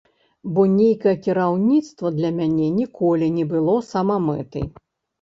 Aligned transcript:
Бо 0.53 0.63
нейкае 0.77 1.13
кіраўніцтва 1.25 2.13
для 2.17 2.33
мяне 2.41 2.73
ніколі 2.81 3.31
не 3.39 3.49
было 3.55 3.81
самамэтай. 3.95 4.71